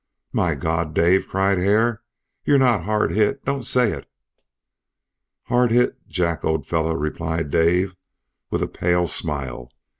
"My 0.33 0.55
God! 0.55 0.95
Dave!" 0.95 1.27
cried 1.27 1.59
Hare. 1.59 2.01
"You're 2.43 2.57
not 2.57 2.85
hard 2.85 3.11
hit? 3.11 3.45
Don't 3.45 3.61
say 3.67 3.91
it!" 3.91 4.09
"Hard 5.43 5.69
hit 5.71 5.95
Jack 6.09 6.43
old 6.43 6.65
fellow," 6.65 6.95
replied 6.95 7.51
Dave, 7.51 7.95
with 8.49 8.63
a 8.63 8.67
pale 8.67 9.05
smile. 9.05 9.69